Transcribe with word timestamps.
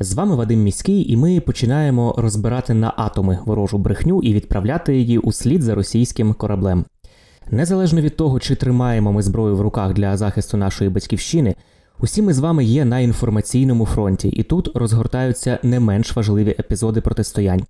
З 0.00 0.14
вами 0.14 0.36
Вадим 0.36 0.62
Міський, 0.62 1.12
і 1.12 1.16
ми 1.16 1.40
починаємо 1.40 2.14
розбирати 2.18 2.74
на 2.74 2.92
атоми 2.96 3.38
ворожу 3.44 3.78
брехню 3.78 4.22
і 4.22 4.34
відправляти 4.34 4.96
її 4.96 5.18
у 5.18 5.32
слід 5.32 5.62
за 5.62 5.74
російським 5.74 6.34
кораблем. 6.34 6.84
Незалежно 7.50 8.00
від 8.00 8.16
того, 8.16 8.40
чи 8.40 8.54
тримаємо 8.54 9.12
ми 9.12 9.22
зброю 9.22 9.56
в 9.56 9.60
руках 9.60 9.92
для 9.92 10.16
захисту 10.16 10.56
нашої 10.56 10.90
батьківщини, 10.90 11.54
усі 12.00 12.22
ми 12.22 12.32
з 12.32 12.38
вами 12.38 12.64
є 12.64 12.84
на 12.84 13.00
інформаційному 13.00 13.86
фронті, 13.86 14.28
і 14.28 14.42
тут 14.42 14.76
розгортаються 14.76 15.58
не 15.62 15.80
менш 15.80 16.16
важливі 16.16 16.50
епізоди 16.58 17.00
протистоянь. 17.00 17.62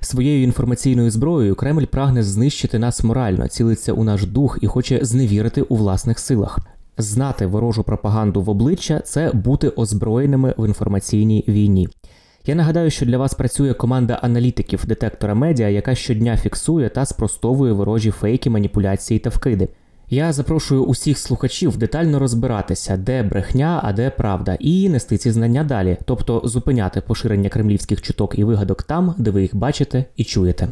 Своєю 0.00 0.44
інформаційною 0.44 1.10
зброєю 1.10 1.54
Кремль 1.54 1.84
прагне 1.84 2.22
знищити 2.22 2.78
нас 2.78 3.04
морально, 3.04 3.48
цілиться 3.48 3.92
у 3.92 4.04
наш 4.04 4.24
дух 4.24 4.58
і 4.60 4.66
хоче 4.66 4.98
зневірити 5.02 5.62
у 5.62 5.76
власних 5.76 6.18
силах. 6.18 6.58
Знати 6.98 7.46
ворожу 7.46 7.82
пропаганду 7.82 8.42
в 8.42 8.50
обличчя 8.50 9.00
це 9.00 9.32
бути 9.32 9.68
озброєними 9.68 10.54
в 10.58 10.66
інформаційній 10.66 11.44
війні. 11.48 11.88
Я 12.46 12.54
нагадаю, 12.54 12.90
що 12.90 13.06
для 13.06 13.18
вас 13.18 13.34
працює 13.34 13.74
команда 13.74 14.14
аналітиків 14.14 14.86
детектора 14.86 15.34
медіа, 15.34 15.68
яка 15.68 15.94
щодня 15.94 16.36
фіксує 16.36 16.88
та 16.88 17.06
спростовує 17.06 17.72
ворожі 17.72 18.10
фейки, 18.10 18.50
маніпуляції 18.50 19.20
та 19.20 19.30
вкиди. 19.30 19.68
Я 20.10 20.32
запрошую 20.32 20.84
усіх 20.84 21.18
слухачів 21.18 21.76
детально 21.76 22.18
розбиратися, 22.18 22.96
де 22.96 23.22
брехня, 23.22 23.80
а 23.82 23.92
де 23.92 24.10
правда, 24.10 24.56
і 24.60 24.88
нести 24.88 25.16
ці 25.18 25.30
знання 25.30 25.64
далі, 25.64 25.96
тобто 26.04 26.42
зупиняти 26.44 27.00
поширення 27.00 27.48
кремлівських 27.48 28.02
чуток 28.02 28.38
і 28.38 28.44
вигадок 28.44 28.82
там, 28.82 29.14
де 29.18 29.30
ви 29.30 29.42
їх 29.42 29.56
бачите 29.56 30.04
і 30.16 30.24
чуєте. 30.24 30.68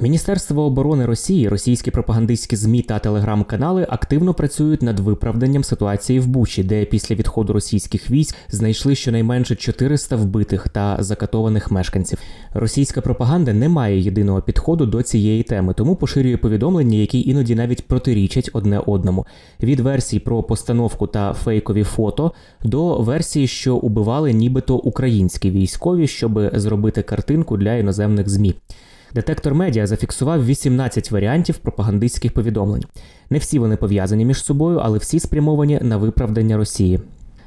Міністерство 0.00 0.62
оборони 0.62 1.06
Росії, 1.06 1.48
російські 1.48 1.90
пропагандистські 1.90 2.56
змі 2.56 2.82
та 2.82 2.98
телеграм-канали 2.98 3.86
активно 3.90 4.34
працюють 4.34 4.82
над 4.82 5.00
виправданням 5.00 5.64
ситуації 5.64 6.20
в 6.20 6.26
Бучі, 6.26 6.64
де 6.64 6.84
після 6.84 7.14
відходу 7.14 7.52
російських 7.52 8.10
військ 8.10 8.34
знайшли 8.48 8.94
щонайменше 8.94 9.56
400 9.56 10.16
вбитих 10.16 10.68
та 10.68 10.96
закатованих 11.00 11.70
мешканців. 11.70 12.18
Російська 12.54 13.00
пропаганда 13.00 13.52
не 13.52 13.68
має 13.68 14.00
єдиного 14.00 14.42
підходу 14.42 14.86
до 14.86 15.02
цієї 15.02 15.42
теми, 15.42 15.74
тому 15.74 15.96
поширює 15.96 16.36
повідомлення, 16.36 16.98
які 16.98 17.28
іноді 17.28 17.54
навіть 17.54 17.86
протирічать 17.86 18.50
одне 18.52 18.78
одному. 18.78 19.26
Від 19.62 19.80
версій 19.80 20.18
про 20.18 20.42
постановку 20.42 21.06
та 21.06 21.32
фейкові 21.32 21.82
фото 21.82 22.32
до 22.64 22.98
версії, 22.98 23.46
що 23.46 23.76
убивали 23.76 24.32
нібито 24.32 24.76
українські 24.76 25.50
військові, 25.50 26.06
щоб 26.06 26.40
зробити 26.52 27.02
картинку 27.02 27.56
для 27.56 27.74
іноземних 27.74 28.28
змі. 28.28 28.54
Детектор 29.14 29.54
медіа 29.54 29.86
зафіксував 29.86 30.46
18 30.46 31.10
варіантів 31.10 31.58
пропагандистських 31.58 32.32
повідомлень. 32.32 32.84
Не 33.30 33.38
всі 33.38 33.58
вони 33.58 33.76
пов'язані 33.76 34.24
між 34.24 34.44
собою, 34.44 34.80
але 34.82 34.98
всі 34.98 35.20
спрямовані 35.20 35.78
на 35.82 35.96
виправдання 35.96 36.56
Росії. 36.56 37.00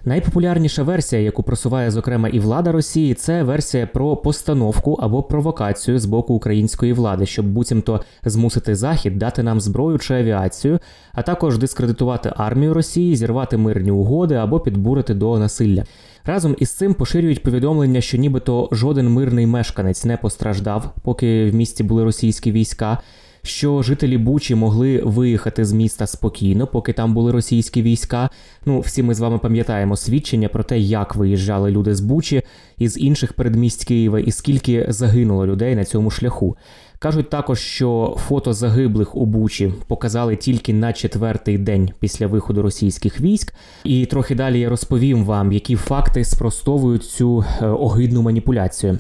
Найпопулярніша 0.06 0.84
версія, 0.84 1.22
яку 1.22 1.44
просуває 1.44 1.92
зокрема 1.92 2.30
і 2.30 2.40
влада 2.40 2.72
Росії, 2.72 3.14
це 3.14 3.44
версія 3.44 3.88
про 3.88 4.16
постановку 4.18 4.94
або 4.94 5.24
провокацію 5.24 6.00
з 6.00 6.06
боку 6.06 6.34
української 6.34 6.94
влади, 6.94 7.26
щоб 7.26 7.46
буцімто 7.46 8.02
змусити 8.26 8.76
Захід 8.76 9.18
дати 9.18 9.44
нам 9.44 9.62
зброю 9.62 10.00
чи 10.00 10.14
авіацію, 10.14 10.80
а 11.14 11.22
також 11.22 11.58
дискредитувати 11.58 12.34
армію 12.38 12.74
Росії, 12.74 13.16
зірвати 13.16 13.58
мирні 13.58 13.92
угоди 13.92 14.36
або 14.36 14.60
підбурити 14.60 15.14
до 15.14 15.40
насилля. 15.40 15.84
Разом 16.26 16.56
із 16.60 16.72
цим 16.72 16.94
поширюють 16.94 17.44
повідомлення, 17.44 18.02
що 18.02 18.18
нібито 18.18 18.70
жоден 18.72 19.10
мирний 19.10 19.48
мешканець 19.48 20.06
не 20.06 20.18
постраждав, 20.18 20.96
поки 21.04 21.50
в 21.50 21.56
місті 21.56 21.84
були 21.84 22.04
російські 22.04 22.52
війська. 22.52 22.98
Що 23.44 23.82
жителі 23.82 24.18
Бучі 24.18 24.56
могли 24.56 25.02
виїхати 25.06 25.66
з 25.66 25.74
міста 25.74 26.08
спокійно, 26.08 26.68
поки 26.68 26.94
там 26.94 27.14
були 27.14 27.32
російські 27.32 27.82
війська. 27.82 28.30
Ну, 28.66 28.80
всі 28.80 29.04
ми 29.04 29.14
з 29.14 29.20
вами 29.20 29.38
пам'ятаємо 29.38 29.98
свідчення 29.98 30.48
про 30.48 30.64
те, 30.64 30.80
як 30.80 31.16
виїжджали 31.16 31.72
люди 31.72 31.96
з 31.96 32.00
Бучі 32.00 32.42
із 32.78 32.98
інших 32.98 33.34
передмість 33.34 33.86
Києва, 33.86 34.20
і 34.20 34.32
скільки 34.32 34.86
загинуло 34.90 35.48
людей 35.48 35.76
на 35.76 35.86
цьому 35.86 36.12
шляху. 36.12 36.58
Кажуть 37.02 37.30
також, 37.30 37.60
що 37.60 38.18
фото 38.28 38.54
загиблих 38.54 39.16
у 39.16 39.26
Бучі 39.26 39.74
показали 39.88 40.36
тільки 40.36 40.74
на 40.74 40.94
четвертий 40.94 41.58
день 41.58 41.92
після 42.00 42.28
виходу 42.28 42.62
російських 42.62 43.22
військ. 43.22 43.54
І 43.84 44.06
трохи 44.06 44.36
далі 44.36 44.60
я 44.60 44.70
розповім 44.70 45.26
вам, 45.26 45.52
які 45.52 45.76
факти 45.76 46.24
спростовують 46.24 47.04
цю 47.04 47.46
е, 47.62 47.66
огидну 47.66 48.22
маніпуляцію. 48.22 48.98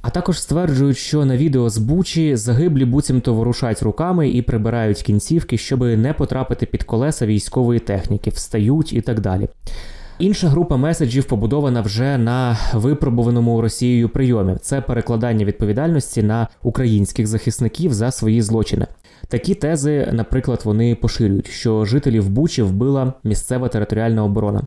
А 0.00 0.10
також 0.10 0.40
стверджують, 0.40 0.96
що 0.96 1.24
на 1.24 1.36
відео 1.36 1.70
з 1.70 1.78
Бучі 1.78 2.36
загиблі 2.36 2.84
буцімто 2.84 3.34
ворушать 3.34 3.82
руками 3.82 4.28
і 4.28 4.42
прибирають 4.42 5.02
кінцівки, 5.02 5.58
щоб 5.58 5.80
не 5.80 6.12
потрапити 6.12 6.66
під 6.66 6.82
колеса 6.82 7.26
військової 7.26 7.80
техніки, 7.80 8.30
встають 8.30 8.92
і 8.92 9.00
так 9.00 9.20
далі. 9.20 9.48
Інша 10.22 10.48
група 10.48 10.76
меседжів 10.76 11.24
побудована 11.24 11.80
вже 11.80 12.18
на 12.18 12.58
випробуваному 12.74 13.60
Росією 13.60 14.08
прийомі. 14.08 14.56
Це 14.60 14.80
перекладання 14.80 15.44
відповідальності 15.44 16.22
на 16.22 16.48
українських 16.62 17.26
захисників 17.26 17.94
за 17.94 18.10
свої 18.10 18.42
злочини. 18.42 18.86
Такі 19.28 19.54
тези, 19.54 20.08
наприклад, 20.12 20.60
вони 20.64 20.94
поширюють, 20.94 21.50
що 21.50 21.84
жителів 21.84 22.28
Бучі 22.28 22.62
вбила 22.62 23.12
місцева 23.24 23.68
територіальна 23.68 24.24
оборона. 24.24 24.62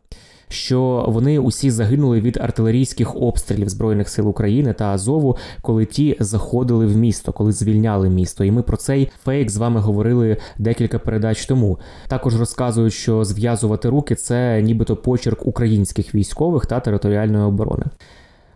Що 0.48 1.04
вони 1.08 1.38
усі 1.38 1.70
загинули 1.70 2.20
від 2.20 2.36
артилерійських 2.36 3.16
обстрілів 3.16 3.68
збройних 3.68 4.08
сил 4.08 4.28
України 4.28 4.72
та 4.72 4.84
Азову, 4.84 5.36
коли 5.62 5.84
ті 5.84 6.16
заходили 6.20 6.86
в 6.86 6.96
місто, 6.96 7.32
коли 7.32 7.52
звільняли 7.52 8.10
місто. 8.10 8.44
І 8.44 8.50
ми 8.50 8.62
про 8.62 8.76
цей 8.76 9.08
фейк 9.24 9.50
з 9.50 9.56
вами 9.56 9.80
говорили 9.80 10.36
декілька 10.58 10.98
передач 10.98 11.46
тому. 11.46 11.78
Також 12.08 12.40
розказують, 12.40 12.92
що 12.92 13.24
зв'язувати 13.24 13.88
руки 13.88 14.14
це 14.14 14.62
нібито 14.62 14.96
почерк 14.96 15.46
українських 15.46 16.14
військових 16.14 16.66
та 16.66 16.80
територіальної 16.80 17.44
оборони. 17.44 17.84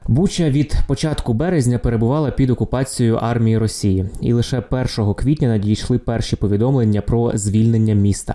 Буча 0.08 0.50
від 0.50 0.74
початку 0.86 1.32
березня 1.32 1.78
перебувала 1.78 2.30
під 2.30 2.50
окупацією 2.50 3.16
армії 3.16 3.58
Росії, 3.58 4.06
і 4.20 4.32
лише 4.32 4.62
1 4.70 5.14
квітня 5.14 5.48
надійшли 5.48 5.98
перші 5.98 6.36
повідомлення 6.36 7.00
про 7.00 7.32
звільнення 7.34 7.94
міста. 7.94 8.34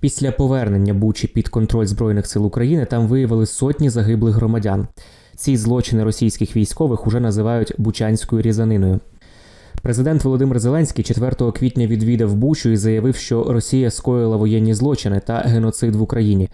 Після 0.00 0.32
повернення 0.32 0.94
Бучі 0.94 1.26
під 1.26 1.48
контроль 1.48 1.86
Збройних 1.86 2.26
сил 2.26 2.46
України 2.46 2.84
там 2.84 3.06
виявили 3.06 3.46
сотні 3.46 3.90
загиблих 3.90 4.34
громадян. 4.34 4.88
Ці 5.36 5.56
злочини 5.56 6.04
російських 6.04 6.56
військових 6.56 7.06
уже 7.06 7.20
називають 7.20 7.74
бучанською 7.78 8.42
різаниною. 8.42 9.00
Президент 9.82 10.24
Володимир 10.24 10.58
Зеленський 10.58 11.04
4 11.04 11.52
квітня 11.52 11.86
відвідав 11.86 12.34
Бучу 12.34 12.68
і 12.68 12.76
заявив, 12.76 13.16
що 13.16 13.44
Росія 13.44 13.90
скоїла 13.90 14.36
воєнні 14.36 14.74
злочини 14.74 15.20
та 15.26 15.38
геноцид 15.38 15.94
в 15.96 16.02
Україні. 16.02 16.48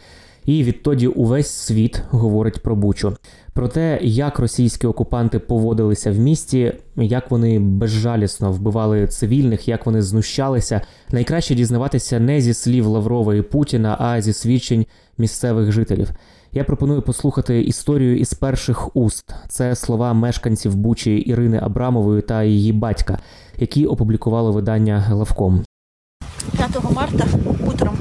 І 0.44 0.64
відтоді 0.64 1.06
увесь 1.06 1.50
світ 1.50 2.02
говорить 2.10 2.62
про 2.62 2.76
Бучу, 2.76 3.16
про 3.52 3.68
те, 3.68 3.98
як 4.02 4.38
російські 4.38 4.86
окупанти 4.86 5.38
поводилися 5.38 6.12
в 6.12 6.18
місті, 6.18 6.72
як 6.96 7.30
вони 7.30 7.58
безжалісно 7.58 8.52
вбивали 8.52 9.06
цивільних, 9.06 9.68
як 9.68 9.86
вони 9.86 10.02
знущалися. 10.02 10.80
Найкраще 11.10 11.54
дізнаватися 11.54 12.20
не 12.20 12.40
зі 12.40 12.54
слів 12.54 12.86
Лаврова 12.86 13.34
і 13.34 13.42
Путіна, 13.42 13.96
а 14.00 14.20
зі 14.20 14.32
свідчень 14.32 14.86
місцевих 15.18 15.72
жителів. 15.72 16.10
Я 16.52 16.64
пропоную 16.64 17.02
послухати 17.02 17.62
історію 17.62 18.18
із 18.18 18.34
перших 18.34 18.96
уст. 18.96 19.34
Це 19.48 19.74
слова 19.74 20.12
мешканців 20.12 20.76
Бучі 20.76 21.16
Ірини 21.16 21.60
Абрамової 21.62 22.22
та 22.22 22.42
її 22.42 22.72
батька, 22.72 23.18
які 23.58 23.86
опублікувало 23.86 24.52
видання 24.52 24.98
Главком. 24.98 25.64
5 26.56 26.92
марта 26.94 27.26
утром 27.66 27.98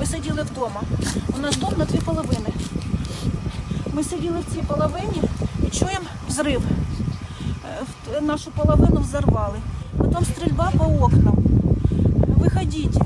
ми 0.00 0.06
сиділи 0.06 0.42
вдома. 0.42 0.82
У 1.36 1.38
нас 1.38 1.56
дом 1.56 1.72
на 1.78 1.84
дві 1.84 1.98
половини. 1.98 2.48
Ми 3.92 4.04
сиділи 4.04 4.38
в 4.40 4.54
цій 4.54 4.62
половині 4.62 5.22
і 5.66 5.70
чуємо 5.70 6.06
взрив. 6.28 6.62
Е, 8.16 8.20
Нашу 8.20 8.50
половину 8.50 9.00
взорвали. 9.00 9.58
Потім 9.96 10.24
стрільба 10.24 10.72
по 10.78 10.84
окнам. 10.84 11.34
Виходіть. 12.36 12.98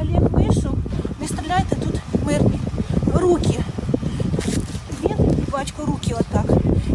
Олег 0.00 0.30
вийшов, 0.30 0.74
не 1.20 1.28
стріляйте 1.28 1.76
тут 1.76 2.24
мирні. 2.26 2.60
Руки. 3.14 3.60
Він 5.04 5.32
і 5.38 5.50
батько 5.50 5.86
руки 5.86 6.14
отак. 6.20 6.46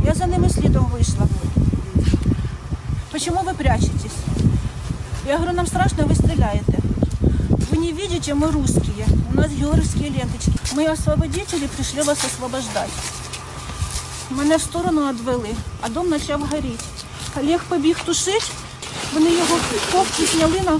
Я 0.06 0.14
за 0.14 0.28
ними 0.28 0.50
слідом 0.50 0.86
вийшла. 0.94 1.28
Чому 3.26 3.42
ви 3.46 3.54
прячетесь? 3.54 4.18
Я 5.28 5.38
говорю, 5.38 5.56
нам 5.56 5.68
страшно, 5.68 6.06
ви 6.06 6.16
стріляєте. 6.16 6.74
Ви 7.74 7.80
не 7.80 7.92
видите, 7.92 8.36
мы 8.36 8.52
русские. 8.52 9.08
У 9.34 9.36
нас 9.36 9.52
георгиевские 9.52 10.10
ленточки. 10.10 10.54
Мы 10.74 10.86
освободители 10.86 11.66
пришли 11.66 12.04
вас 12.04 12.24
освобождать. 12.24 12.90
Мене 14.30 14.58
в 14.58 14.62
сторону 14.62 15.10
відвели, 15.10 15.56
а 15.82 15.90
дом 15.90 16.10
почав 16.10 16.42
горіти. 16.42 16.84
Олег 17.40 17.64
побіг 17.70 18.00
тушити, 18.06 18.46
вони 19.14 19.32
його 19.32 19.58
кофту 19.92 20.24
зняли 20.26 20.62
на 20.66 20.80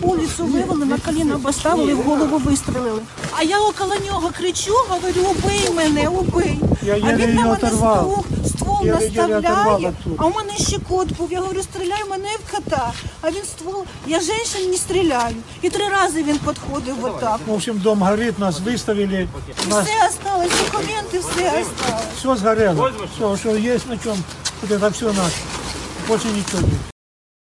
вулицю, 0.00 0.44
вивели, 0.44 0.84
на 0.84 0.98
коліна 0.98 1.38
поставили, 1.38 1.94
в 1.94 2.02
голову 2.02 2.38
вистрелили. 2.38 3.00
А 3.38 3.42
я 3.42 3.60
около 3.60 3.94
нього 4.06 4.30
кричу, 4.38 4.74
говорю, 4.88 5.22
убий 5.30 5.70
мене, 5.76 6.08
убий. 6.08 6.60
Я 6.84 6.94
а 6.94 7.16
він 7.16 7.34
на 7.34 7.40
мене 7.42 7.52
оторвав. 7.52 8.00
ствол, 8.00 8.46
ствол 8.46 8.86
Єле-єле 8.86 9.28
наставляє, 9.28 9.92
а 10.16 10.26
у 10.26 10.34
мене 10.34 10.52
ще 10.58 10.78
кот 10.78 11.16
був. 11.16 11.32
Я 11.32 11.40
говорю, 11.40 11.62
стріляй 11.62 12.04
мене 12.10 12.28
в 12.44 12.52
кота. 12.56 12.92
А 13.20 13.30
він 13.30 13.42
ствол, 13.44 13.84
я 14.06 14.20
женщин 14.20 14.70
не 14.70 14.76
стріляю. 14.76 15.34
І 15.62 15.70
три 15.70 15.88
рази 15.88 16.22
він 16.22 16.38
підходив 16.38 17.04
отак. 17.04 17.40
В 17.46 17.52
общем, 17.52 17.78
дом 17.78 18.02
горит, 18.02 18.38
нас 18.38 18.60
выставили, 18.60 19.28
нас 19.68 19.86
Все 19.86 20.06
осталось, 20.08 20.50
документи, 20.64 21.18
все 21.18 21.48
осталось. 21.48 22.04
все 22.16 22.36
сгорело. 22.36 22.90
Все, 23.16 23.36
что 23.36 23.50
есть 23.56 23.88
на 23.88 23.96
чем, 23.98 24.16
вот 24.62 24.70
это 24.70 24.90
все 24.90 25.06
наше. 25.06 25.36
Больше 26.08 26.28
ничего 26.28 26.62
нет. 26.62 26.80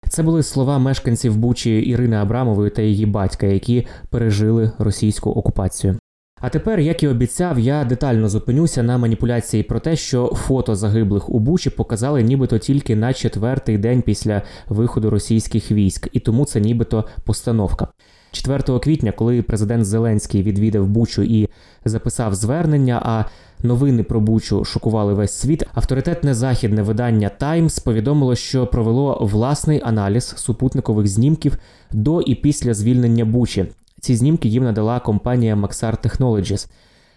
Це 0.10 0.24
були 0.24 0.44
слова 0.44 0.78
мешканців 0.80 1.36
Бучі 1.38 1.80
Ірини 1.80 2.16
Абрамової 2.16 2.70
та 2.72 2.82
її 2.82 3.06
батька, 3.06 3.46
які 3.46 3.88
пережили 4.10 4.72
російську 4.80 5.32
окупацію. 5.32 5.98
А 6.40 6.50
тепер, 6.50 6.80
як 6.80 7.04
і 7.04 7.08
обіцяв, 7.08 7.60
я 7.60 7.86
детально 7.86 8.30
зупинюся 8.30 8.84
на 8.84 8.98
маніпуляції 8.98 9.64
про 9.64 9.80
те, 9.80 9.96
що 9.96 10.28
фото 10.28 10.76
загиблих 10.76 11.30
у 11.30 11.40
Бучі 11.40 11.70
показали 11.70 12.24
нібито 12.24 12.58
тільки 12.58 12.96
на 12.96 13.14
четвертий 13.14 13.78
день 13.78 14.02
після 14.02 14.42
виходу 14.68 15.10
російських 15.10 15.72
військ, 15.72 16.08
і 16.12 16.20
тому 16.20 16.46
це 16.46 16.62
нібито 16.62 17.06
постановка. 17.24 17.88
4 18.32 18.80
квітня, 18.80 19.12
коли 19.12 19.42
президент 19.42 19.86
Зеленський 19.86 20.44
відвідав 20.44 20.88
Бучу 20.88 21.24
і 21.24 21.50
записав 21.86 22.36
звернення, 22.36 23.02
а 23.06 23.26
новини 23.68 24.04
про 24.04 24.20
Бучу 24.20 24.66
шокували 24.66 25.14
весь 25.14 25.34
світ, 25.34 25.64
авторитетне 25.74 26.34
західне 26.34 26.82
видання 26.82 27.32
Times 27.40 27.84
повідомило, 27.84 28.36
що 28.36 28.68
провело 28.68 29.18
власний 29.22 29.82
аналіз 29.84 30.34
супутникових 30.38 31.08
знімків 31.08 31.58
до 31.92 32.22
і 32.22 32.36
після 32.36 32.74
звільнення 32.74 33.26
Бучі. 33.26 33.66
Ці 34.02 34.16
знімки 34.16 34.48
їм 34.48 34.64
надала 34.64 35.00
компанія 35.00 35.56
Maxar 35.56 36.08
Technologies. 36.08 36.68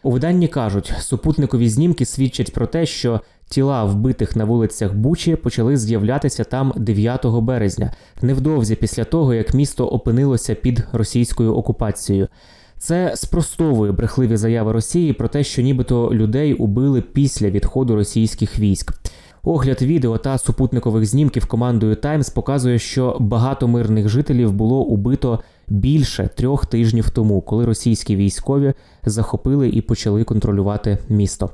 У 0.02 0.10
виданні 0.10 0.48
кажуть, 0.48 0.92
супутникові 0.98 1.68
знімки 1.68 2.04
свідчать 2.04 2.52
про 2.52 2.66
те, 2.66 2.86
що 2.86 3.20
тіла 3.48 3.84
вбитих 3.84 4.36
на 4.36 4.44
вулицях 4.44 4.94
Бучі 4.94 5.36
почали 5.36 5.76
з'являтися 5.76 6.44
там 6.44 6.72
9 6.76 7.26
березня, 7.26 7.92
невдовзі 8.22 8.74
після 8.74 9.04
того, 9.04 9.34
як 9.34 9.54
місто 9.54 9.86
опинилося 9.86 10.54
під 10.54 10.84
російською 10.92 11.54
окупацією. 11.54 12.28
Це 12.78 13.12
спростовує 13.16 13.92
брехливі 13.92 14.36
заяви 14.36 14.72
Росії 14.72 15.12
про 15.12 15.28
те, 15.28 15.44
що 15.44 15.62
нібито 15.62 16.10
людей 16.12 16.54
убили 16.54 17.02
після 17.02 17.50
відходу 17.50 17.96
російських 17.96 18.58
військ. 18.58 18.92
Огляд 19.42 19.82
відео 19.82 20.18
та 20.18 20.38
супутникових 20.38 21.06
знімків 21.06 21.46
командою 21.46 21.94
Times 21.94 22.34
показує, 22.34 22.78
що 22.78 23.16
багато 23.20 23.68
мирних 23.68 24.08
жителів 24.08 24.52
було 24.52 24.80
убито 24.80 25.40
більше 25.70 26.28
трьох 26.36 26.66
тижнів 26.66 27.10
тому, 27.10 27.40
коли 27.40 27.64
російські 27.64 28.16
військові 28.16 28.72
захопили 29.04 29.68
і 29.68 29.80
почали 29.80 30.24
контролювати 30.24 30.98
місто. 31.08 31.50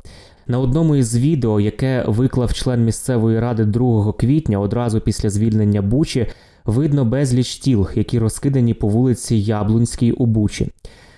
На 0.46 0.58
одному 0.58 0.96
із 0.96 1.16
відео, 1.16 1.60
яке 1.60 2.04
виклав 2.06 2.52
член 2.52 2.84
місцевої 2.84 3.40
ради 3.40 3.64
2 3.64 4.12
квітня, 4.12 4.60
одразу 4.60 5.00
після 5.00 5.30
звільнення 5.30 5.82
Бучі, 5.82 6.26
видно 6.64 7.04
безліч 7.04 7.56
тіл, 7.56 7.88
які 7.94 8.18
розкидані 8.18 8.74
по 8.74 8.88
вулиці 8.88 9.36
Яблунській 9.36 10.12
у 10.12 10.26
Бучі. 10.26 10.70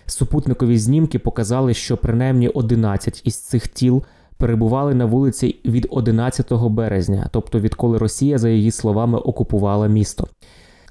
Супутникові 0.06 0.78
знімки 0.78 1.18
показали, 1.18 1.74
що 1.74 1.96
принаймні 1.96 2.48
11 2.48 3.22
із 3.24 3.36
цих 3.36 3.68
тіл 3.68 4.02
перебували 4.36 4.94
на 4.94 5.04
вулиці 5.04 5.56
від 5.64 5.86
11 5.90 6.52
березня, 6.52 7.28
тобто 7.32 7.60
відколи 7.60 7.98
Росія, 7.98 8.38
за 8.38 8.48
її 8.48 8.70
словами, 8.70 9.18
окупувала 9.18 9.86
місто. 9.86 10.28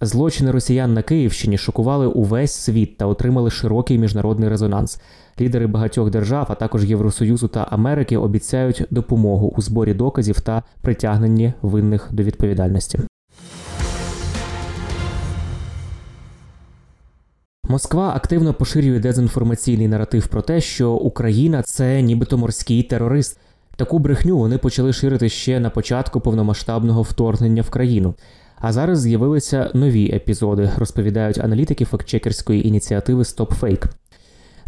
Злочини 0.02 0.52
росіян 0.52 0.94
на 0.94 1.02
Київщині 1.02 1.58
шокували 1.58 2.08
увесь 2.08 2.54
світ 2.54 2.98
та 2.98 3.06
отримали 3.06 3.50
широкий 3.50 3.98
міжнародний 3.98 4.50
резонанс. 4.50 5.02
Лідери 5.42 5.68
багатьох 5.68 6.10
держав, 6.10 6.48
а 6.50 6.56
також 6.56 6.86
Євросоюзу 6.86 7.48
та 7.48 7.68
Америки, 7.72 8.18
обіцяють 8.18 8.84
допомогу 8.92 9.54
у 9.58 9.62
зборі 9.62 9.94
доказів 9.94 10.42
та 10.42 10.64
притягненні 10.82 11.54
винних 11.62 12.08
до 12.12 12.24
відповідальності. 12.24 13.00
Москва 17.70 18.14
активно 18.16 18.54
поширює 18.54 19.00
дезінформаційний 19.00 19.88
наратив 19.88 20.28
про 20.28 20.42
те, 20.42 20.62
що 20.62 20.92
Україна 20.92 21.62
це 21.64 22.02
нібито 22.02 22.38
морський 22.38 22.84
терорист. 22.84 23.40
Таку 23.76 24.00
брехню 24.00 24.38
вони 24.38 24.58
почали 24.58 24.94
ширити 24.94 25.30
ще 25.30 25.60
на 25.60 25.70
початку 25.70 26.20
повномасштабного 26.20 27.02
вторгнення 27.02 27.62
в 27.62 27.70
країну. 27.70 28.16
А 28.60 28.74
зараз 28.74 29.02
з'явилися 29.02 29.72
нові 29.74 30.12
епізоди, 30.16 30.72
розповідають 30.78 31.38
аналітики 31.38 31.86
фактчекерської 31.86 32.68
ініціативи 32.68 33.24
StopFake. 33.24 33.86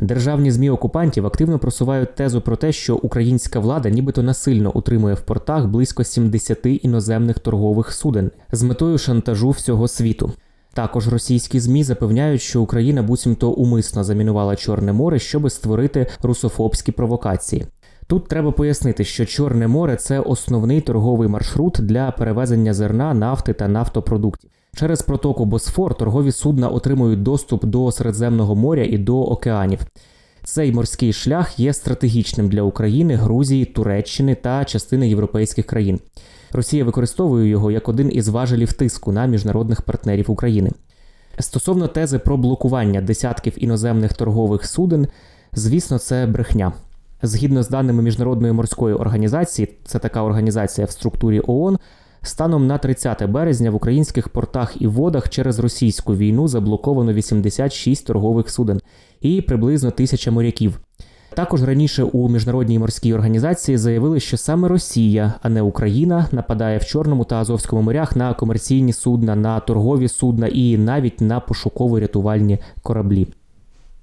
Державні 0.01 0.51
змі 0.51 0.69
окупантів 0.69 1.25
активно 1.25 1.59
просувають 1.59 2.15
тезу 2.15 2.41
про 2.41 2.55
те, 2.55 2.71
що 2.71 2.95
українська 2.95 3.59
влада 3.59 3.89
нібито 3.89 4.23
насильно 4.23 4.71
утримує 4.71 5.13
в 5.15 5.21
портах 5.21 5.65
близько 5.65 6.03
70 6.03 6.59
іноземних 6.63 7.39
торгових 7.39 7.93
суден 7.93 8.31
з 8.51 8.63
метою 8.63 8.97
шантажу 8.97 9.49
всього 9.49 9.87
світу. 9.87 10.31
Також 10.73 11.07
російські 11.07 11.59
змі 11.59 11.83
запевняють, 11.83 12.41
що 12.41 12.61
Україна 12.61 13.03
буцімто 13.03 13.51
умисно 13.51 14.03
замінувала 14.03 14.55
Чорне 14.55 14.93
море, 14.93 15.19
щоб 15.19 15.51
створити 15.51 16.07
русофобські 16.21 16.91
провокації. 16.91 17.65
Тут 18.09 18.27
треба 18.27 18.51
пояснити, 18.51 19.03
що 19.03 19.25
Чорне 19.25 19.67
море 19.67 19.95
це 19.95 20.19
основний 20.19 20.81
торговий 20.81 21.29
маршрут 21.29 21.77
для 21.79 22.11
перевезення 22.11 22.73
зерна, 22.73 23.13
нафти 23.13 23.53
та 23.53 23.67
нафтопродуктів. 23.67 24.49
Через 24.75 25.01
протоку 25.01 25.45
Босфор 25.45 25.95
торгові 25.95 26.31
судна 26.31 26.67
отримують 26.67 27.23
доступ 27.23 27.65
до 27.65 27.91
Середземного 27.91 28.55
моря 28.55 28.83
і 28.83 28.97
до 28.97 29.21
океанів. 29.21 29.79
Цей 30.43 30.71
морський 30.71 31.13
шлях 31.13 31.59
є 31.59 31.73
стратегічним 31.73 32.49
для 32.49 32.61
України, 32.61 33.15
Грузії, 33.15 33.65
Туреччини 33.65 34.35
та 34.35 34.65
частини 34.65 35.09
європейських 35.09 35.65
країн. 35.65 35.99
Росія 36.51 36.83
використовує 36.83 37.49
його 37.49 37.71
як 37.71 37.89
один 37.89 38.11
із 38.13 38.27
важелів 38.27 38.73
тиску 38.73 39.11
на 39.11 39.25
міжнародних 39.25 39.81
партнерів 39.81 40.31
України. 40.31 40.71
Стосовно 41.39 41.87
тези 41.87 42.19
про 42.19 42.37
блокування 42.37 43.01
десятків 43.01 43.53
іноземних 43.57 44.13
торгових 44.13 44.65
суден, 44.65 45.07
звісно, 45.53 45.97
це 45.99 46.25
брехня. 46.25 46.73
Згідно 47.21 47.63
з 47.63 47.69
даними 47.69 48.03
Міжнародної 48.03 48.53
морської 48.53 48.95
організації, 48.95 49.77
це 49.85 49.99
така 49.99 50.23
організація 50.23 50.87
в 50.87 50.91
структурі 50.91 51.41
ООН, 51.47 51.77
станом 52.21 52.67
на 52.67 52.77
30 52.77 53.25
березня 53.25 53.71
в 53.71 53.75
українських 53.75 54.29
портах 54.29 54.81
і 54.81 54.87
водах 54.87 55.29
через 55.29 55.59
російську 55.59 56.15
війну 56.15 56.47
заблоковано 56.47 57.13
86 57.13 58.07
торгових 58.07 58.49
суден 58.49 58.79
і 59.21 59.41
приблизно 59.41 59.91
тисяча 59.91 60.31
моряків. 60.31 60.79
Також 61.33 61.63
раніше 61.63 62.03
у 62.03 62.29
міжнародній 62.29 62.79
морській 62.79 63.13
організації 63.13 63.77
заявили, 63.77 64.19
що 64.19 64.37
саме 64.37 64.67
Росія, 64.67 65.33
а 65.41 65.49
не 65.49 65.61
Україна, 65.61 66.27
нападає 66.31 66.77
в 66.77 66.85
Чорному 66.85 67.25
та 67.25 67.35
Азовському 67.35 67.81
морях 67.81 68.15
на 68.15 68.33
комерційні 68.33 68.93
судна, 68.93 69.35
на 69.35 69.59
торгові 69.59 70.07
судна 70.07 70.47
і 70.47 70.77
навіть 70.77 71.21
на 71.21 71.39
пошуково-рятувальні 71.39 72.57
кораблі. 72.83 73.27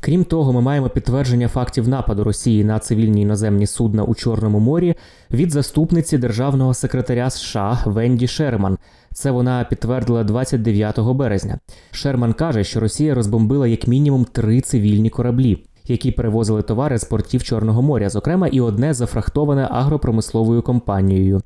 Крім 0.00 0.24
того, 0.24 0.52
ми 0.52 0.60
маємо 0.60 0.88
підтвердження 0.88 1.48
фактів 1.48 1.88
нападу 1.88 2.24
Росії 2.24 2.64
на 2.64 2.78
цивільні 2.78 3.22
іноземні 3.22 3.66
судна 3.66 4.02
у 4.04 4.14
Чорному 4.14 4.60
морі 4.60 4.94
від 5.30 5.50
заступниці 5.50 6.18
державного 6.18 6.74
секретаря 6.74 7.30
США 7.30 7.82
Венді 7.84 8.26
Шерман. 8.26 8.78
Це 9.14 9.30
вона 9.30 9.64
підтвердила 9.64 10.24
29 10.24 11.00
березня. 11.00 11.58
Шерман 11.90 12.32
каже, 12.32 12.64
що 12.64 12.80
Росія 12.80 13.14
розбомбила 13.14 13.66
як 13.66 13.86
мінімум 13.86 14.24
три 14.24 14.60
цивільні 14.60 15.10
кораблі, 15.10 15.64
які 15.84 16.12
перевозили 16.12 16.62
товари 16.62 16.98
з 16.98 17.04
портів 17.04 17.42
Чорного 17.42 17.82
моря, 17.82 18.10
зокрема, 18.10 18.46
і 18.46 18.60
одне 18.60 18.94
зафрахтоване 18.94 19.68
агропромисловою 19.70 20.62
компанією. 20.62 21.42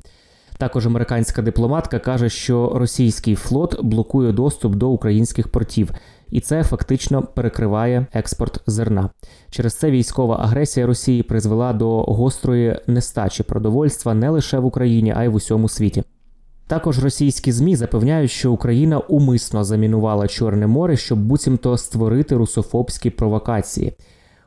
Також 0.58 0.86
американська 0.86 1.42
дипломатка 1.42 1.98
каже, 1.98 2.28
що 2.28 2.72
російський 2.74 3.34
флот 3.34 3.82
блокує 3.82 4.32
доступ 4.32 4.74
до 4.74 4.88
українських 4.88 5.48
портів, 5.48 5.90
і 6.30 6.40
це 6.40 6.62
фактично 6.62 7.22
перекриває 7.22 8.06
експорт 8.12 8.60
зерна. 8.66 9.10
Через 9.50 9.74
це 9.74 9.90
військова 9.90 10.36
агресія 10.40 10.86
Росії 10.86 11.22
призвела 11.22 11.72
до 11.72 12.02
гострої 12.02 12.80
нестачі 12.86 13.42
продовольства 13.42 14.14
не 14.14 14.30
лише 14.30 14.58
в 14.58 14.64
Україні, 14.64 15.14
а 15.16 15.24
й 15.24 15.28
в 15.28 15.34
усьому 15.34 15.68
світі. 15.68 16.02
Також 16.66 17.04
російські 17.04 17.52
змі 17.52 17.76
запевняють, 17.76 18.30
що 18.30 18.52
Україна 18.52 18.98
умисно 18.98 19.64
замінувала 19.64 20.28
Чорне 20.28 20.66
море, 20.66 20.96
щоб 20.96 21.18
буцімто 21.18 21.76
створити 21.76 22.36
русофобські 22.36 23.10
провокації. 23.10 23.92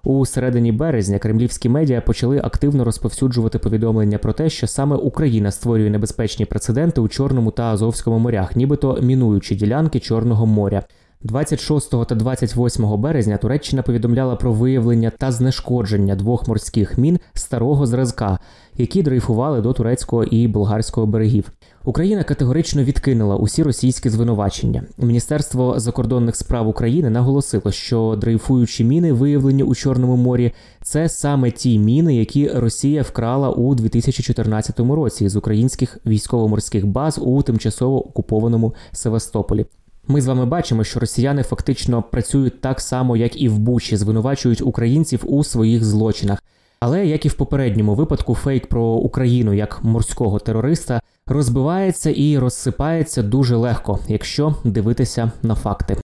У 0.05 0.25
середині 0.25 0.71
березня 0.71 1.19
кремлівські 1.19 1.69
медіа 1.69 2.01
почали 2.01 2.41
активно 2.43 2.83
розповсюджувати 2.83 3.59
повідомлення 3.59 4.17
про 4.17 4.33
те, 4.33 4.49
що 4.49 4.67
саме 4.67 4.95
Україна 4.95 5.51
створює 5.51 5.89
небезпечні 5.89 6.45
прецеденти 6.45 7.01
у 7.01 7.07
Чорному 7.07 7.51
та 7.51 7.63
Азовському 7.63 8.19
морях, 8.19 8.55
нібито 8.55 8.99
мінуючи 9.01 9.55
ділянки 9.55 9.99
Чорного 9.99 10.45
моря. 10.45 10.83
26 11.23 11.89
та 12.07 12.15
28 12.15 12.97
березня 12.97 13.37
Туреччина 13.37 13.81
повідомляла 13.81 14.35
про 14.35 14.53
виявлення 14.53 15.11
та 15.17 15.31
знешкодження 15.31 16.15
двох 16.15 16.47
морських 16.47 16.97
мін 16.97 17.19
старого 17.33 17.85
зразка, 17.85 18.39
які 18.77 19.03
дрейфували 19.03 19.61
до 19.61 19.73
турецького 19.73 20.23
і 20.23 20.47
болгарського 20.47 21.07
берегів. 21.07 21.51
Україна 21.85 22.23
категорично 22.23 22.83
відкинула 22.83 23.35
усі 23.35 23.63
російські 23.63 24.09
звинувачення. 24.09 24.83
Міністерство 24.97 25.79
закордонних 25.79 26.35
справ 26.35 26.67
України 26.67 27.09
наголосило, 27.09 27.71
що 27.71 28.17
дрейфуючі 28.21 28.83
міни, 28.83 29.13
виявлені 29.13 29.63
у 29.63 29.75
Чорному 29.75 30.15
морі, 30.15 30.51
це 30.81 31.09
саме 31.09 31.51
ті 31.51 31.79
міни, 31.79 32.15
які 32.15 32.47
Росія 32.49 33.01
вкрала 33.01 33.49
у 33.49 33.75
2014 33.75 34.79
році 34.79 35.29
з 35.29 35.35
українських 35.35 35.97
військово-морських 36.05 36.87
баз 36.87 37.19
у 37.21 37.41
тимчасово 37.41 38.07
окупованому 38.07 38.73
Севастополі. 38.91 39.65
Ми 40.07 40.21
з 40.21 40.27
вами 40.27 40.45
бачимо, 40.45 40.83
що 40.83 40.99
росіяни 40.99 41.43
фактично 41.43 42.03
працюють 42.03 42.61
так 42.61 42.81
само, 42.81 43.17
як 43.17 43.41
і 43.41 43.49
в 43.49 43.59
Бучі, 43.59 43.97
звинувачують 43.97 44.61
українців 44.61 45.23
у 45.25 45.43
своїх 45.43 45.83
злочинах. 45.83 46.43
Але 46.79 47.05
як 47.05 47.25
і 47.25 47.29
в 47.29 47.33
попередньому 47.33 47.95
випадку, 47.95 48.35
фейк 48.35 48.67
про 48.67 48.83
Україну 48.83 49.53
як 49.53 49.83
морського 49.83 50.39
терориста 50.39 51.01
розбивається 51.27 52.09
і 52.09 52.37
розсипається 52.37 53.23
дуже 53.23 53.55
легко, 53.55 53.99
якщо 54.07 54.55
дивитися 54.63 55.31
на 55.41 55.55
факти. 55.55 56.02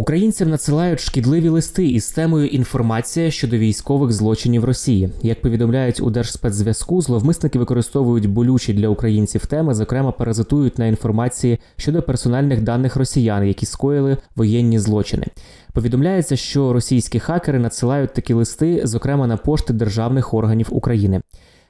Українцям 0.00 0.50
надсилають 0.50 1.00
шкідливі 1.00 1.48
листи 1.48 1.88
із 1.88 2.10
темою 2.10 2.46
інформація 2.46 3.30
щодо 3.30 3.58
військових 3.58 4.12
злочинів 4.12 4.64
Росії. 4.64 5.10
Як 5.22 5.42
повідомляють 5.42 6.00
у 6.00 6.10
Держспецзв'язку, 6.10 7.00
зловмисники 7.00 7.58
використовують 7.58 8.26
болючі 8.26 8.72
для 8.72 8.88
українців 8.88 9.46
теми, 9.46 9.74
зокрема 9.74 10.12
паразитують 10.12 10.78
на 10.78 10.86
інформації 10.86 11.58
щодо 11.76 12.02
персональних 12.02 12.60
даних 12.60 12.96
росіян, 12.96 13.46
які 13.46 13.66
скоїли 13.66 14.16
воєнні 14.36 14.78
злочини. 14.78 15.26
Повідомляється, 15.72 16.36
що 16.36 16.72
російські 16.72 17.18
хакери 17.18 17.58
надсилають 17.58 18.14
такі 18.14 18.34
листи, 18.34 18.80
зокрема 18.84 19.26
на 19.26 19.36
пошти 19.36 19.72
державних 19.72 20.34
органів 20.34 20.68
України. 20.70 21.20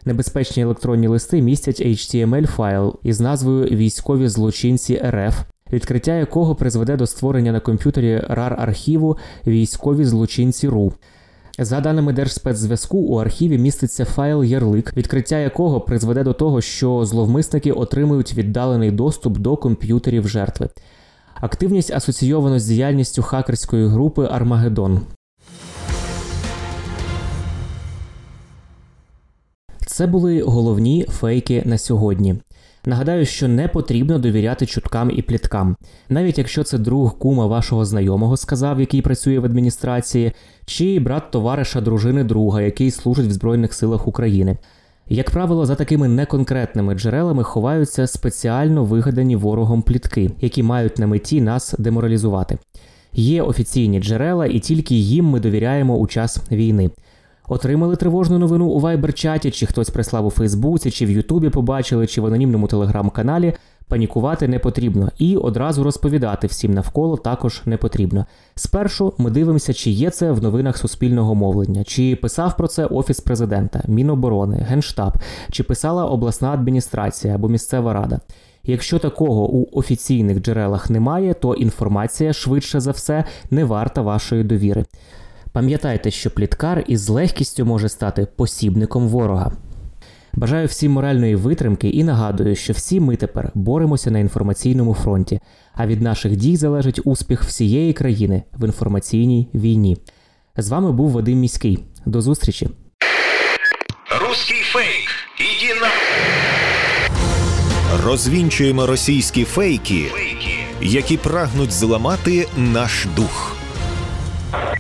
Небезпечні 0.05 0.63
електронні 0.63 1.09
листи 1.09 1.43
містять 1.43 1.81
HTML 1.81 2.47
файл 2.47 2.95
із 3.03 3.21
назвою 3.21 3.65
Військові 3.65 4.29
злочинці 4.29 5.03
РФ 5.07 5.43
відкриття 5.73 6.15
якого 6.15 6.55
призведе 6.55 6.97
до 6.97 7.07
створення 7.07 7.53
на 7.53 7.61
комп'ютері 7.61 8.23
rar 8.29 8.57
архіву 8.59 9.17
військові 9.47 10.05
злочинці 10.05 10.69
РУ. 10.69 10.93
За 11.59 11.81
даними 11.81 12.13
Держспецзв'язку, 12.13 12.99
у 12.99 13.17
архіві 13.17 13.59
міститься 13.59 14.05
файл 14.05 14.45
ярлик, 14.45 14.97
відкриття 14.97 15.39
якого 15.39 15.81
призведе 15.81 16.23
до 16.23 16.33
того, 16.33 16.61
що 16.61 17.05
зловмисники 17.05 17.73
отримують 17.73 18.35
віддалений 18.35 18.91
доступ 18.91 19.39
до 19.39 19.57
комп'ютерів 19.57 20.29
жертви. 20.29 20.69
Активність 21.41 21.91
асоційовано 21.91 22.59
з 22.59 22.67
діяльністю 22.67 23.23
хакерської 23.23 23.89
групи 23.89 24.29
Армагеддон. 24.31 25.01
Це 29.87 30.07
були 30.07 30.43
головні 30.43 31.07
фейки 31.09 31.63
на 31.67 31.79
сьогодні. 31.79 32.37
Нагадаю, 32.85 33.27
що 33.27 33.49
не 33.49 33.69
потрібно 33.69 34.19
довіряти 34.19 34.67
чуткам 34.67 35.11
і 35.11 35.23
пліткам, 35.23 35.77
навіть 36.09 36.39
якщо 36.39 36.65
це 36.65 36.79
друг 36.79 37.19
кума 37.19 37.47
вашого 37.47 37.85
знайомого 37.85 38.37
сказав, 38.37 38.81
який 38.81 39.03
працює 39.03 39.39
в 39.39 39.45
адміністрації, 39.45 40.33
чи 40.65 41.01
брат 41.01 41.31
товариша 41.31 41.81
дружини 41.81 42.25
друга, 42.25 42.63
який 42.63 42.91
служить 42.91 43.27
в 43.27 43.33
Збройних 43.33 43.75
силах 43.75 44.09
України. 44.09 44.57
Як 45.09 45.31
правило, 45.31 45.67
за 45.67 45.75
такими 45.75 46.09
неконкретними 46.09 46.95
джерелами 46.95 47.43
ховаються 47.43 48.07
спеціально 48.07 48.85
вигадані 48.85 49.37
ворогом 49.37 49.83
плітки, 49.83 50.31
які 50.41 50.63
мають 50.63 50.99
на 50.99 51.07
меті 51.07 51.41
нас 51.41 51.75
деморалізувати. 51.79 52.59
Є 53.13 53.43
офіційні 53.43 54.01
джерела, 54.01 54.47
і 54.47 54.59
тільки 54.59 54.95
їм 54.95 55.25
ми 55.25 55.41
довіряємо 55.41 55.97
у 55.97 56.07
час 56.07 56.43
війни. 56.53 56.91
Отримали 57.51 57.97
тривожну 57.97 58.39
новину 58.39 58.67
у 58.67 58.81
Viber-чаті, 58.81 59.51
чи 59.51 59.67
хтось 59.67 59.91
прислав 59.91 60.27
у 60.27 60.31
Фейсбуці, 60.31 60.91
чи 60.91 61.07
в 61.07 61.11
Ютубі 61.11 61.51
побачили, 61.51 62.07
чи 62.07 62.21
в 62.21 62.27
анонімному 62.27 62.67
телеграм-каналі. 62.67 63.55
Панікувати 63.89 64.49
не 64.49 64.59
потрібно 64.59 65.11
і 65.19 65.37
одразу 65.37 65.85
розповідати 65.85 66.47
всім 66.47 66.75
навколо 66.75 67.17
також 67.17 67.63
не 67.67 67.77
потрібно. 67.77 68.27
Спершу 68.55 69.15
ми 69.19 69.31
дивимося, 69.31 69.73
чи 69.73 69.91
є 69.91 70.11
це 70.11 70.33
в 70.33 70.43
новинах 70.43 70.77
суспільного 70.77 71.35
мовлення, 71.35 71.85
чи 71.85 72.17
писав 72.17 72.57
про 72.57 72.69
це 72.69 72.87
Офіс 72.87 73.21
президента, 73.21 73.83
Міноборони, 73.89 74.67
Генштаб, 74.69 75.13
чи 75.51 75.63
писала 75.63 76.07
обласна 76.07 76.51
адміністрація 76.51 77.35
або 77.35 77.49
місцева 77.49 77.93
рада. 77.93 78.21
Якщо 78.65 78.99
такого 78.99 79.49
у 79.49 79.79
офіційних 79.79 80.41
джерелах 80.41 80.91
немає, 80.91 81.35
то 81.35 81.55
інформація 81.55 82.33
швидше 82.33 82.81
за 82.81 82.91
все 82.91 83.25
не 83.51 83.65
варта 83.65 84.03
вашої 84.03 84.45
довіри. 84.45 84.85
Пам'ятайте, 85.53 86.11
що 86.11 86.31
пліткар 86.31 86.85
із 86.87 87.09
легкістю 87.09 87.65
може 87.65 87.89
стати 87.89 88.27
посібником 88.37 89.09
ворога. 89.09 89.53
Бажаю 90.35 90.67
всім 90.67 90.93
моральної 90.93 91.35
витримки 91.35 91.89
і 91.89 92.05
нагадую, 92.05 92.57
що 92.57 92.73
всі 92.73 93.01
ми 93.01 93.17
тепер 93.17 93.51
боремося 93.55 94.11
на 94.11 94.19
інформаційному 94.19 94.95
фронті, 94.95 95.41
а 95.75 95.87
від 95.87 96.03
наших 96.03 96.37
дій 96.37 96.57
залежить 96.57 97.01
успіх 97.05 97.45
всієї 97.45 97.93
країни 97.93 98.43
в 98.59 98.65
інформаційній 98.65 99.49
війні. 99.55 99.97
З 100.57 100.69
вами 100.69 100.93
був 100.93 101.11
Вадим 101.11 101.39
Міський. 101.39 101.79
До 102.07 102.21
зустрічі. 102.21 102.69
Русский 104.21 104.61
фейк. 104.63 105.09
Иди 105.41 105.81
на... 105.81 105.91
Розвінчуємо 108.07 108.87
російські 108.87 109.45
фейки, 109.45 110.05
Фейки. 110.13 110.55
які 110.83 111.17
прагнуть 111.17 111.73
зламати 111.73 112.47
наш 112.57 113.07
дух. 113.17 113.60